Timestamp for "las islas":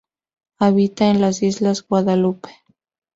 1.21-1.85